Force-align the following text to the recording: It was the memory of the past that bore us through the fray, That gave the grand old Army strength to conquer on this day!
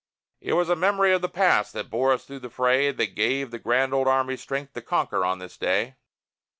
It 0.39 0.53
was 0.53 0.67
the 0.69 0.75
memory 0.75 1.13
of 1.13 1.21
the 1.21 1.29
past 1.29 1.73
that 1.73 1.91
bore 1.91 2.11
us 2.11 2.25
through 2.25 2.39
the 2.39 2.49
fray, 2.49 2.89
That 2.91 3.13
gave 3.13 3.51
the 3.51 3.59
grand 3.59 3.93
old 3.93 4.07
Army 4.07 4.35
strength 4.35 4.73
to 4.73 4.81
conquer 4.81 5.23
on 5.23 5.37
this 5.37 5.57
day! 5.57 5.95